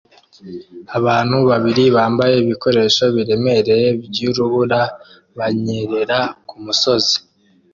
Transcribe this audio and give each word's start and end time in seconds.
Abantu 0.97 1.37
babiri 1.49 1.83
bambaye 1.95 2.35
ibikoresho 2.43 3.03
biremereye 3.15 3.87
byurubura 4.05 4.81
banyerera 5.37 6.19
kumusozi 6.47 7.17